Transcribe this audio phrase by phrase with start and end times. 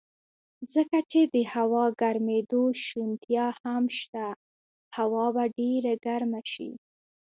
[0.73, 4.25] ځکه چې د هوا ګرمېدو شونتیا هم شته،
[4.95, 6.69] هوا به ډېره ګرمه شي.